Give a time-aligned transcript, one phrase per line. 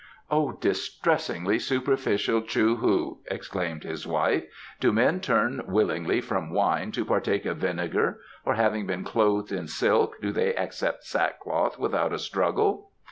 [0.31, 4.45] "O distressingly superficial Chou hu!" exclaimed his wife,
[4.79, 9.67] "do men turn willingly from wine to partake of vinegar, or having been clothed in
[9.67, 12.89] silk do they accept sackcloth without a struggle?